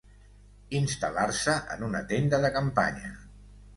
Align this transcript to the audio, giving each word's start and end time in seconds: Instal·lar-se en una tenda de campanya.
Instal·lar-se 0.79 1.55
en 1.75 1.85
una 1.91 2.03
tenda 2.13 2.41
de 2.47 2.51
campanya. 2.57 3.13